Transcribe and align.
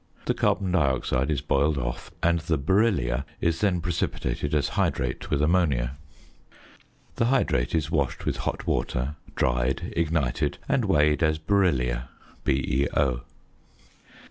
The 0.25 0.33
carbon 0.33 0.71
dioxide 0.71 1.29
is 1.29 1.41
boiled 1.41 1.77
off, 1.77 2.09
and 2.23 2.39
the 2.39 2.57
beryllia 2.57 3.23
is 3.39 3.61
then 3.61 3.81
precipitated 3.81 4.55
as 4.55 4.69
hydrate 4.69 5.29
with 5.29 5.43
ammonia. 5.43 5.95
The 7.17 7.25
hydrate 7.25 7.75
is 7.75 7.91
washed 7.91 8.25
with 8.25 8.37
hot 8.37 8.65
water, 8.65 9.17
dried, 9.35 9.93
ignited, 9.95 10.57
and 10.67 10.85
weighed 10.85 11.21
as 11.21 11.37
beryllia, 11.37 12.09
BeO. 12.43 13.21